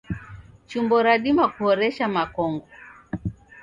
[0.69, 2.65] Chumbo radima kuhoresha makongo